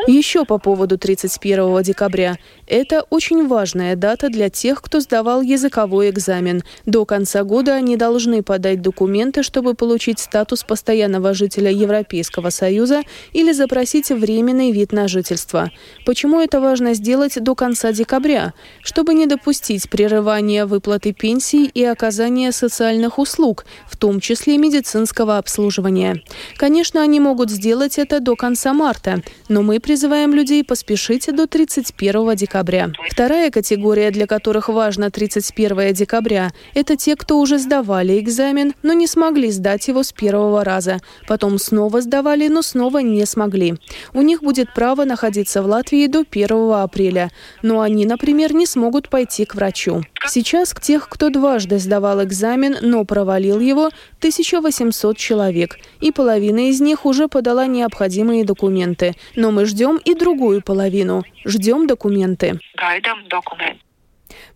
Еще 0.06 0.46
по 0.46 0.60
поводу 0.60 1.00
31 1.00 1.82
декабря. 1.82 2.38
Это 2.68 3.02
очень 3.10 3.48
важная 3.48 3.96
дата 3.96 4.30
для 4.30 4.52
тех, 4.52 4.80
кто 4.80 5.00
сдавал 5.00 5.42
языковой 5.42 6.12
экзамен. 6.12 6.62
До 6.86 7.04
конца 7.06 7.44
года 7.44 7.74
они 7.74 7.98
должны 7.98 8.44
подать 8.44 8.82
документы, 8.82 9.42
чтобы 9.42 9.74
получить 9.74 10.20
статус 10.20 10.64
постоянного 10.64 11.34
жителя 11.34 11.72
Европейского 11.72 12.52
Союза 12.52 13.02
или 13.32 13.52
запросить 13.52 14.10
временный 14.10 14.72
вид 14.72 14.92
на 14.92 15.08
жительство. 15.08 15.72
Почему 16.06 16.42
это 16.42 16.62
важно 16.62 16.94
сделать 16.94 17.44
до 17.44 17.56
конца 17.56 17.92
декабря? 17.92 18.54
Чтобы 18.84 19.16
не 19.16 19.26
допустить 19.26 19.90
прерывания 19.90 20.68
выплаты 20.68 21.12
пенсий 21.12 21.66
и 21.66 21.84
оказания 21.84 22.52
социальных 22.52 23.18
услуг, 23.18 23.66
в 23.90 23.98
том 23.98 24.20
числе 24.20 24.60
медицинского 24.60 25.40
обслуживания. 25.40 26.22
Конечно, 26.58 27.02
они 27.02 27.20
могут 27.20 27.50
сделать 27.50 27.63
сделать 27.64 27.98
это 27.98 28.20
до 28.20 28.36
конца 28.36 28.74
марта, 28.74 29.24
но 29.48 29.62
мы 29.62 29.80
призываем 29.80 30.34
людей 30.34 30.66
поспешить 30.66 31.34
до 31.34 31.48
31 31.48 32.36
декабря. 32.36 32.92
Вторая 33.10 33.52
категория, 33.52 34.12
для 34.12 34.28
которых 34.28 34.68
важно 34.68 35.10
31 35.10 35.94
декабря, 35.94 36.52
это 36.74 36.98
те, 36.98 37.16
кто 37.16 37.40
уже 37.40 37.58
сдавали 37.60 38.20
экзамен, 38.20 38.74
но 38.84 38.92
не 38.92 39.08
смогли 39.08 39.50
сдать 39.50 39.88
его 39.88 40.04
с 40.04 40.12
первого 40.12 40.66
раза. 40.66 41.00
Потом 41.26 41.58
снова 41.58 42.02
сдавали, 42.02 42.50
но 42.50 42.64
снова 42.64 42.98
не 42.98 43.26
смогли. 43.26 43.76
У 44.14 44.22
них 44.22 44.44
будет 44.44 44.74
право 44.74 45.06
находиться 45.06 45.62
в 45.62 45.68
Латвии 45.68 46.08
до 46.08 46.26
1 46.30 46.74
апреля, 46.74 47.32
но 47.62 47.80
они, 47.80 48.06
например, 48.06 48.54
не 48.54 48.66
смогут 48.66 49.08
пойти 49.08 49.46
к 49.46 49.56
врачу. 49.56 50.04
Сейчас 50.28 50.74
к 50.74 50.82
тех, 50.82 51.08
кто 51.08 51.30
дважды 51.30 51.80
сдавал 51.80 52.22
экзамен, 52.24 52.76
но 52.82 53.06
провалил 53.06 53.62
его, 53.62 53.88
1800 54.18 55.18
человек, 55.18 55.78
и 56.02 56.12
половина 56.12 56.70
из 56.70 56.82
них 56.82 57.06
уже 57.06 57.30
подала 57.30 57.53
подала 57.54 57.68
необходимые 57.68 58.46
документы. 58.46 59.14
Но 59.36 59.52
мы 59.52 59.66
ждем 59.66 59.98
и 59.98 60.16
другую 60.16 60.64
половину. 60.64 61.24
Ждем 61.46 61.86
документы. 61.86 62.60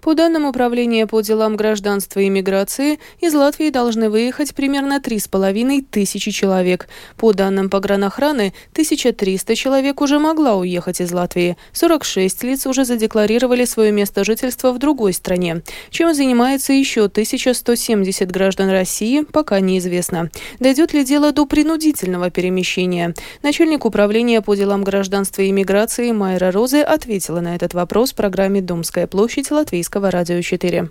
По 0.02 0.14
данным 0.14 0.46
Управления 0.46 1.08
по 1.08 1.22
делам 1.22 1.56
гражданства 1.56 2.20
и 2.20 2.30
миграции, 2.30 3.00
из 3.20 3.34
Латвии 3.34 3.72
должны 3.72 4.10
выехать 4.10 4.54
примерно 4.54 5.02
3,5 5.04 5.86
тысячи 5.90 6.32
человек. 6.32 6.88
По 7.18 7.34
данным 7.34 7.70
погранохраны, 7.70 8.54
1300 8.74 9.56
человек 9.56 10.00
уже 10.00 10.20
могла 10.20 10.56
уехать 10.56 11.02
из 11.02 11.12
Латвии. 11.12 11.58
46 11.74 12.44
лиц 12.44 12.68
уже 12.68 12.86
задекларировали 12.86 13.66
свое 13.66 13.92
место 13.92 14.24
жительства 14.24 14.72
в 14.72 14.78
другой 14.78 15.14
стране. 15.14 15.64
Чем 15.90 16.14
занимается 16.14 16.74
еще 16.74 17.06
1170 17.06 18.32
граждан 18.32 18.70
России, 18.70 19.24
пока 19.24 19.60
неизвестно. 19.60 20.30
Дойдет 20.60 20.94
ли 20.94 21.04
дело 21.04 21.32
до 21.32 21.46
принудительного 21.46 22.30
перемещения? 22.30 23.14
Начальник 23.42 23.84
Управления 23.84 24.42
по 24.42 24.56
делам 24.56 24.84
гражданства 24.84 25.42
и 25.42 25.52
миграции 25.52 26.12
Майра 26.12 26.52
Розы 26.52 26.82
ответила 26.82 27.42
на 27.42 27.56
этот 27.56 27.74
вопрос 27.74 28.12
в 28.12 28.16
программе 28.16 28.62
«Домская 28.62 29.08
площадь» 29.08 29.52
Латвийского 29.52 29.87
Латвийского 29.88 30.12
радио 30.12 30.42
4. 30.42 30.90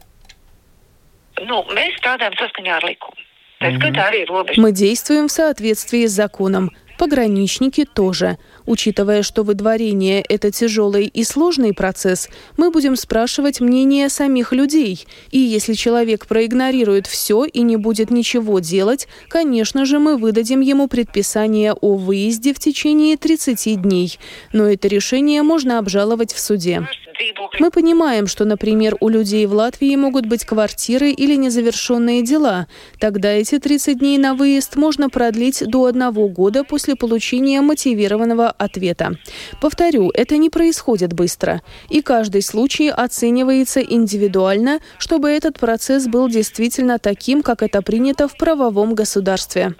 Ну, 1.43 1.67
мы 4.57 4.73
действуем 4.73 5.29
в 5.29 5.33
соответствии 5.33 6.07
с 6.07 6.13
законом. 6.13 6.71
Пограничники 6.99 7.85
тоже. 7.85 8.39
Учитывая, 8.65 9.23
что 9.23 9.43
выдворение– 9.43 10.23
это 10.29 10.51
тяжелый 10.51 11.07
и 11.07 11.25
сложный 11.25 11.75
процесс, 11.75 12.31
мы 12.57 12.71
будем 12.71 12.97
спрашивать 12.97 13.61
мнение 13.61 14.09
самих 14.09 14.53
людей. 14.53 15.05
И 15.31 15.39
если 15.39 15.75
человек 15.75 16.27
проигнорирует 16.27 17.07
все 17.07 17.45
и 17.45 17.61
не 17.61 17.77
будет 17.77 18.11
ничего 18.11 18.61
делать, 18.61 19.09
конечно 19.29 19.85
же, 19.85 19.99
мы 19.99 20.17
выдадим 20.17 20.63
ему 20.63 20.89
предписание 20.89 21.75
о 21.75 21.97
выезде 21.97 22.55
в 22.55 22.59
течение 22.59 23.19
30 23.19 23.83
дней. 23.83 24.19
Но 24.55 24.65
это 24.65 24.89
решение 24.89 25.43
можно 25.43 25.79
обжаловать 25.79 26.33
в 26.33 26.41
суде. 26.41 26.89
Мы 27.59 27.71
понимаем, 27.71 28.27
что, 28.27 28.45
например, 28.45 28.97
у 29.01 29.09
людей 29.09 29.47
в 29.47 29.53
Латвии 29.53 29.95
могут 29.97 30.27
быть 30.27 30.45
квартиры 30.45 31.11
или 31.11 31.37
незавершенные 31.37 32.23
дела. 32.23 32.67
Тогда 32.99 33.31
эти 33.31 33.59
30 33.59 33.99
дней 33.99 34.19
на 34.19 34.35
выезд 34.35 34.77
можно 34.77 35.09
продлить 35.09 35.63
до 35.67 35.87
одного 35.87 36.29
года 36.29 36.65
после 36.65 36.97
получения 36.97 37.61
мотивированного 37.61 38.51
ответа. 38.51 39.13
Повторю, 39.61 40.11
это 40.13 40.37
не 40.37 40.51
происходит 40.51 41.13
быстро. 41.13 41.63
И 41.89 42.03
каждый 42.03 42.43
случай 42.43 42.89
оценивается 42.89 43.81
индивидуально, 43.81 44.81
чтобы 44.99 45.31
этот 45.31 45.59
процесс 45.59 46.07
был 46.07 46.29
действительно 46.29 46.99
таким, 46.99 47.43
как 47.43 47.63
это 47.63 47.83
принято 47.83 48.29
в 48.29 48.37
правовом 48.37 48.95
государстве. 48.95 49.75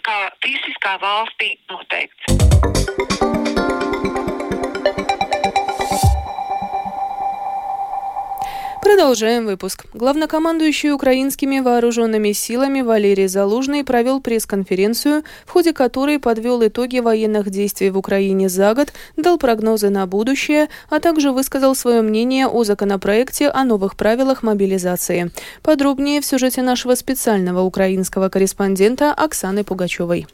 Продолжаем 8.87 9.47
выпуск. 9.47 9.85
Главнокомандующий 9.95 10.93
украинскими 10.93 11.59
вооруженными 11.59 12.31
силами 12.31 12.83
Валерий 12.83 13.27
Залужный 13.27 13.83
провел 13.83 14.21
пресс-конференцию, 14.21 15.25
в 15.45 15.51
ходе 15.51 15.73
которой 15.73 16.21
подвел 16.21 16.65
итоги 16.65 17.01
военных 17.01 17.51
действий 17.51 17.91
в 17.91 17.99
Украине 17.99 18.49
за 18.49 18.75
год, 18.75 18.93
дал 19.17 19.39
прогнозы 19.39 19.91
на 19.91 20.07
будущее, 20.07 20.69
а 20.89 21.01
также 21.01 21.33
высказал 21.33 21.75
свое 21.75 22.01
мнение 22.01 22.47
о 22.47 22.63
законопроекте 22.63 23.49
о 23.49 23.65
новых 23.65 23.97
правилах 23.97 24.45
мобилизации. 24.45 25.33
Подробнее 25.63 26.21
в 26.21 26.25
сюжете 26.25 26.63
нашего 26.63 26.95
специального 26.95 27.63
украинского 27.63 28.29
корреспондента 28.29 29.13
Оксаны 29.13 29.65
Пугачевой. 29.65 30.29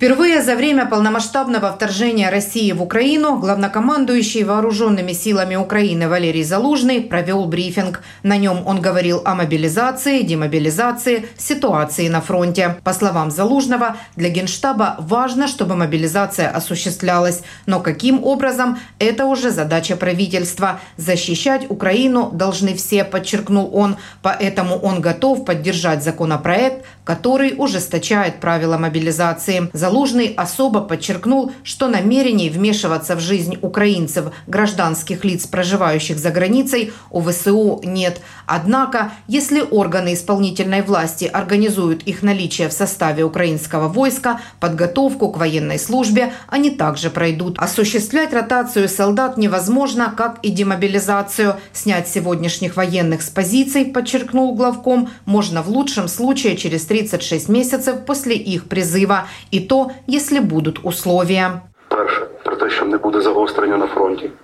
Впервые 0.00 0.40
за 0.40 0.56
время 0.56 0.86
полномасштабного 0.86 1.70
вторжения 1.72 2.30
России 2.30 2.72
в 2.72 2.82
Украину 2.82 3.36
главнокомандующий 3.36 4.44
вооруженными 4.44 5.12
силами 5.12 5.56
Украины 5.56 6.08
Валерий 6.08 6.42
Залужный 6.42 7.02
провел 7.02 7.44
брифинг. 7.44 8.00
На 8.22 8.38
нем 8.38 8.62
он 8.66 8.80
говорил 8.80 9.20
о 9.26 9.34
мобилизации, 9.34 10.22
демобилизации, 10.22 11.26
ситуации 11.36 12.08
на 12.08 12.22
фронте. 12.22 12.76
По 12.82 12.94
словам 12.94 13.30
Залужного, 13.30 13.98
для 14.16 14.30
Генштаба 14.30 14.96
важно, 15.00 15.46
чтобы 15.46 15.76
мобилизация 15.76 16.48
осуществлялась. 16.48 17.42
Но 17.66 17.80
каким 17.80 18.24
образом– 18.24 18.78
это 18.98 19.26
уже 19.26 19.50
задача 19.50 19.96
правительства. 19.96 20.80
Защищать 20.96 21.70
Украину 21.70 22.30
должны 22.32 22.72
все, 22.72 23.04
подчеркнул 23.04 23.68
он. 23.76 23.98
Поэтому 24.22 24.76
он 24.76 25.02
готов 25.02 25.44
поддержать 25.44 26.02
законопроект, 26.02 26.86
который 27.04 27.54
ужесточает 27.58 28.40
правила 28.40 28.78
мобилизации. 28.78 29.68
Залужный 29.90 30.34
особо 30.36 30.82
подчеркнул, 30.82 31.50
что 31.64 31.88
намерений 31.88 32.48
вмешиваться 32.48 33.16
в 33.16 33.20
жизнь 33.20 33.58
украинцев, 33.60 34.26
гражданских 34.46 35.24
лиц, 35.24 35.48
проживающих 35.48 36.16
за 36.16 36.30
границей, 36.30 36.92
у 37.10 37.20
ВСУ 37.20 37.80
нет. 37.82 38.20
Однако, 38.46 39.10
если 39.26 39.60
органы 39.60 40.14
исполнительной 40.14 40.82
власти 40.82 41.24
организуют 41.24 42.04
их 42.04 42.22
наличие 42.22 42.68
в 42.68 42.72
составе 42.72 43.24
украинского 43.24 43.88
войска, 43.88 44.40
подготовку 44.60 45.32
к 45.32 45.38
военной 45.38 45.78
службе, 45.80 46.34
они 46.46 46.70
также 46.70 47.10
пройдут. 47.10 47.58
Осуществлять 47.58 48.32
ротацию 48.32 48.88
солдат 48.88 49.36
невозможно, 49.36 50.14
как 50.16 50.38
и 50.42 50.50
демобилизацию. 50.50 51.56
Снять 51.72 52.08
сегодняшних 52.08 52.76
военных 52.76 53.22
с 53.22 53.28
позиций, 53.28 53.86
подчеркнул 53.86 54.54
главком, 54.54 55.10
можно 55.24 55.62
в 55.62 55.68
лучшем 55.68 56.06
случае 56.06 56.56
через 56.56 56.84
36 56.84 57.48
месяцев 57.48 58.04
после 58.06 58.36
их 58.36 58.68
призыва. 58.68 59.26
И 59.50 59.58
то 59.58 59.79
если 60.06 60.38
будут 60.40 60.80
условия. 60.84 61.62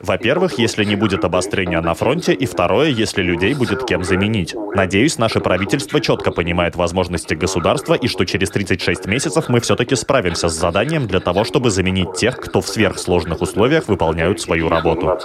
Во-первых, 0.00 0.58
если 0.58 0.84
не 0.84 0.96
будет 0.96 1.24
обострения 1.24 1.80
на 1.80 1.94
фронте, 1.94 2.32
и 2.32 2.46
второе, 2.46 2.88
если 2.88 3.22
людей 3.22 3.54
будет 3.54 3.84
кем 3.84 4.04
заменить. 4.04 4.54
Надеюсь, 4.74 5.18
наше 5.18 5.40
правительство 5.40 6.00
четко 6.00 6.30
понимает 6.30 6.76
возможности 6.76 7.34
государства 7.34 7.94
и 7.94 8.08
что 8.08 8.24
через 8.24 8.50
36 8.50 9.06
месяцев 9.06 9.48
мы 9.48 9.60
все-таки 9.60 9.94
справимся 9.96 10.48
с 10.48 10.54
заданием 10.54 11.06
для 11.06 11.20
того, 11.20 11.44
чтобы 11.44 11.70
заменить 11.70 12.14
тех, 12.14 12.36
кто 12.36 12.60
в 12.60 12.68
сверхсложных 12.68 13.40
условиях 13.40 13.88
выполняют 13.88 14.40
свою 14.40 14.68
работу. 14.68 15.18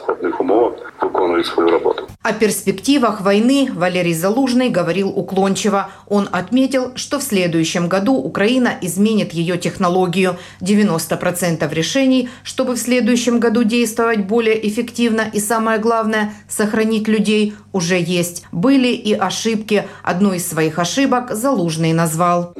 О 2.23 2.33
перспективах 2.33 3.21
войны 3.21 3.69
Валерий 3.73 4.13
Залужный 4.13 4.69
говорил 4.69 5.09
уклончиво. 5.09 5.89
Он 6.07 6.29
отметил, 6.31 6.91
что 6.93 7.17
в 7.17 7.23
следующем 7.23 7.87
году 7.87 8.13
Украина 8.13 8.75
изменит 8.79 9.33
ее 9.33 9.57
технологию. 9.57 10.37
90% 10.59 11.73
решений, 11.73 12.29
чтобы 12.43 12.73
в 12.73 12.77
следующем 12.77 13.39
году 13.39 13.63
действовать 13.63 14.27
более 14.27 14.67
эффективно 14.67 15.24
и, 15.33 15.39
самое 15.39 15.79
главное, 15.79 16.31
сохранить 16.48 17.07
людей, 17.07 17.55
уже 17.74 18.00
есть. 18.00 18.43
Были 18.51 18.89
и 18.89 19.13
ошибки. 19.13 19.85
Одну 20.03 20.33
из 20.33 20.48
своих 20.48 20.77
ошибок 20.77 21.31
Залужный 21.31 21.93
назвал. 21.93 22.53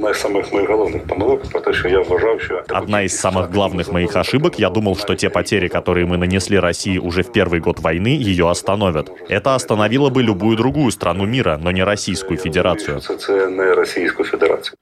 Одна 2.70 3.04
из 3.04 3.20
самых 3.20 3.52
главных 3.52 3.92
моих 3.92 4.16
ошибок, 4.16 4.58
я 4.58 4.70
думал, 4.70 4.96
что 4.96 5.16
те 5.16 5.30
потери, 5.30 5.68
которые 5.68 6.08
мы 6.08 6.18
нанесли 6.18 6.58
России 6.58 6.98
уже 6.98 7.22
в 7.24 7.32
первый 7.32 7.60
год 7.60 7.80
войны, 7.80 8.08
ее 8.08 8.50
остановят. 8.50 9.12
Это 9.30 9.51
остановило 9.56 10.10
бы 10.10 10.24
любую 10.24 10.58
другую 10.58 10.92
страну 10.92 11.26
мира, 11.26 11.60
но 11.62 11.72
не 11.72 11.84
Российскую 11.84 12.38
Федерацию. 12.38 13.02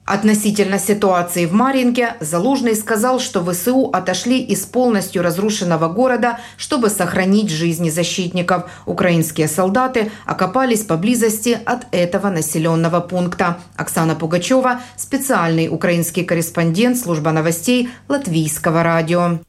Относительно 0.06 0.80
ситуации 0.80 1.46
в 1.46 1.54
Маринке, 1.54 2.16
Залужный 2.20 2.76
сказал, 2.76 3.20
что 3.20 3.44
ВСУ 3.44 3.90
отошли 3.94 4.40
из 4.42 4.66
полностью 4.66 5.24
разрушенного 5.24 5.88
города, 5.88 6.40
чтобы 6.58 6.90
сохранить 6.90 7.50
жизни 7.50 7.90
защитников. 7.90 8.70
Украинские 8.86 9.48
солдаты 9.48 10.12
окопались 10.26 10.84
поблизости 10.84 11.58
от 11.66 11.86
этого 11.92 12.30
населенного 12.30 13.00
пункта. 13.00 13.58
Оксана 13.76 14.16
Пугачева, 14.16 14.82
специальный 14.96 15.70
украинский 15.70 16.24
корреспондент 16.24 16.98
служба 16.98 17.32
новостей 17.32 17.90
Латвийского 18.08 18.84
радио. 18.84 19.40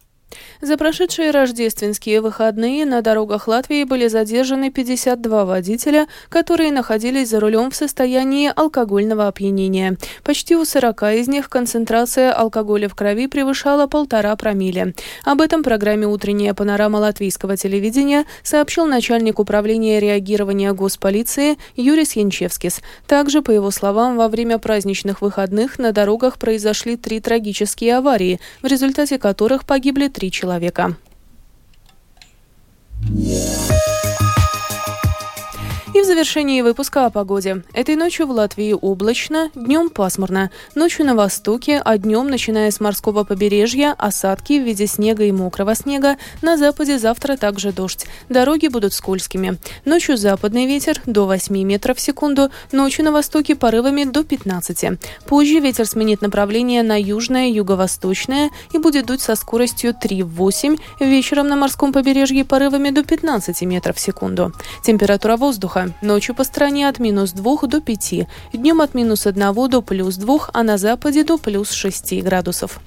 За 0.63 0.77
прошедшие 0.77 1.31
рождественские 1.31 2.21
выходные 2.21 2.85
на 2.85 3.01
дорогах 3.01 3.49
Латвии 3.49 3.85
были 3.85 4.09
задержаны 4.09 4.71
52 4.71 5.47
водителя, 5.47 6.07
которые 6.29 6.71
находились 6.71 7.31
за 7.31 7.41
рулем 7.41 7.71
в 7.71 7.75
состоянии 7.75 8.53
алкогольного 8.55 9.27
опьянения. 9.27 9.97
Почти 10.23 10.57
у 10.57 10.67
40 10.67 11.03
из 11.15 11.29
них 11.29 11.49
концентрация 11.49 12.31
алкоголя 12.35 12.91
в 12.91 12.95
крови 12.95 13.27
превышала 13.27 13.87
полтора 13.87 14.37
промилле. 14.37 14.93
Об 15.25 15.41
этом 15.41 15.63
программе 15.63 16.07
«Утренняя 16.07 16.53
панорама 16.53 16.99
латвийского 16.99 17.57
телевидения» 17.57 18.27
сообщил 18.43 18.85
начальник 18.85 19.39
управления 19.39 19.99
реагирования 19.99 20.75
госполиции 20.75 21.57
Юрис 21.75 22.13
Янчевскис. 22.17 22.83
Также, 23.07 23.41
по 23.41 23.51
его 23.51 23.71
словам, 23.71 24.19
во 24.19 24.29
время 24.29 24.59
праздничных 24.59 25.23
выходных 25.23 25.79
на 25.79 25.93
дорогах 25.93 26.39
произошли 26.39 26.99
три 26.99 27.21
трагические 27.21 27.97
аварии, 27.97 28.41
в 28.61 28.67
результате 28.67 29.19
которых 29.19 29.65
погибли 29.65 30.09
три 30.09 30.31
человека 30.31 30.50
человека. 30.51 30.97
И 36.01 36.03
в 36.03 36.07
завершении 36.07 36.63
выпуска 36.63 37.05
о 37.05 37.11
погоде. 37.11 37.63
Этой 37.75 37.95
ночью 37.95 38.27
в 38.27 38.31
Латвии 38.31 38.73
облачно, 38.73 39.51
днем 39.55 39.91
пасмурно. 39.91 40.51
Ночью 40.75 41.05
на 41.05 41.15
востоке, 41.15 41.79
а 41.85 41.99
днем, 41.99 42.31
начиная 42.31 42.71
с 42.71 42.81
морского 42.81 43.25
побережья, 43.25 43.95
осадки 43.99 44.59
в 44.59 44.65
виде 44.65 44.87
снега 44.87 45.25
и 45.25 45.33
мокрого 45.33 45.75
снега. 45.75 46.17
На 46.41 46.57
западе 46.57 46.99
завтра 46.99 47.37
также 47.37 47.71
дождь. 47.71 48.07
Дороги 48.31 48.69
будут 48.69 48.95
скользкими. 48.95 49.59
Ночью 49.85 50.17
западный 50.17 50.65
ветер 50.65 51.03
до 51.05 51.27
8 51.27 51.55
метров 51.65 51.99
в 51.99 52.01
секунду. 52.01 52.49
Ночью 52.73 53.05
на 53.05 53.13
востоке 53.13 53.55
порывами 53.55 54.05
до 54.05 54.25
15. 54.25 54.99
Позже 55.27 55.59
ветер 55.59 55.85
сменит 55.85 56.23
направление 56.23 56.83
на 56.83 56.99
южное, 56.99 57.51
юго-восточное 57.51 58.49
и 58.73 58.79
будет 58.79 59.05
дуть 59.05 59.21
со 59.21 59.35
скоростью 59.35 59.95
3-8. 60.03 60.81
Вечером 61.01 61.49
на 61.49 61.57
морском 61.57 61.93
побережье 61.93 62.47
порывами 62.47 62.89
до 62.89 63.05
15 63.05 63.61
метров 63.63 63.97
в 63.97 64.01
секунду. 64.01 64.55
Температура 64.83 65.37
воздуха 65.37 65.90
Ночью 66.03 66.35
по 66.35 66.45
стране 66.45 66.89
от 66.89 66.99
минус 66.99 67.33
2 67.33 67.57
до 67.63 67.81
5, 67.81 68.27
днем 68.53 68.81
от 68.81 68.95
минус 68.95 69.27
1 69.27 69.53
до 69.69 69.83
плюс 69.83 70.17
2, 70.17 70.51
а 70.53 70.63
на 70.63 70.79
западе 70.79 71.25
до 71.25 71.39
плюс 71.39 71.71
6 71.71 72.23
градусов. 72.23 72.81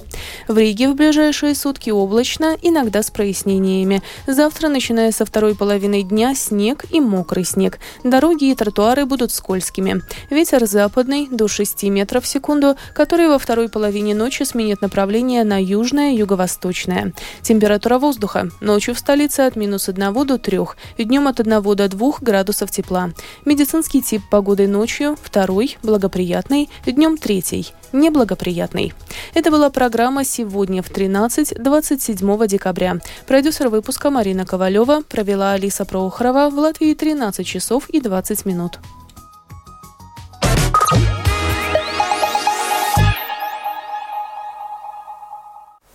В 0.47 0.57
Риге 0.57 0.89
в 0.89 0.95
ближайшие 0.95 1.55
сутки 1.55 1.89
облачно, 1.89 2.57
иногда 2.61 3.03
с 3.03 3.11
прояснениями. 3.11 4.01
Завтра, 4.27 4.69
начиная 4.69 5.11
со 5.11 5.25
второй 5.25 5.55
половины 5.55 6.03
дня, 6.03 6.35
снег 6.35 6.85
и 6.91 6.99
мокрый 6.99 7.45
снег. 7.45 7.79
Дороги 8.03 8.51
и 8.51 8.55
тротуары 8.55 9.05
будут 9.05 9.31
скользкими. 9.31 10.01
Ветер 10.29 10.65
западный 10.65 11.27
до 11.29 11.47
6 11.47 11.83
метров 11.83 12.23
в 12.23 12.27
секунду, 12.27 12.75
который 12.93 13.27
во 13.27 13.39
второй 13.39 13.69
половине 13.69 14.15
ночи 14.15 14.43
сменит 14.43 14.81
направление 14.81 15.43
на 15.43 15.61
южное, 15.61 16.13
юго-восточное. 16.13 17.13
Температура 17.41 17.97
воздуха. 17.97 18.49
Ночью 18.61 18.95
в 18.95 18.99
столице 18.99 19.41
от 19.41 19.55
минус 19.55 19.89
1 19.89 20.13
до 20.25 20.37
3, 20.37 20.59
днем 20.99 21.27
от 21.27 21.39
1 21.39 21.61
до 21.61 21.87
2 21.87 22.11
градусов 22.21 22.71
тепла 22.71 22.82
тепла. 22.83 23.11
Медицинский 23.45 24.01
тип 24.01 24.21
погоды 24.29 24.67
ночью– 24.67 25.15
второй, 25.23 25.77
благоприятный, 25.83 26.69
днем 26.85 27.17
третий, 27.17 27.73
неблагоприятный. 27.93 28.93
Это 29.33 29.51
была 29.51 29.69
программа 29.69 30.23
«Сегодня 30.23 30.83
в 30.83 30.91
13-27 30.91 32.47
декабря». 32.47 32.99
Продюсер 33.27 33.69
выпуска 33.69 34.09
Марина 34.09 34.45
Ковалева 34.45 35.01
провела 35.07 35.53
Алиса 35.53 35.85
Проухорова 35.85 36.49
в 36.49 36.57
Латвии 36.59 36.93
13 36.93 37.45
часов 37.45 37.89
и 37.89 38.01
20 38.01 38.45
минут. 38.45 38.79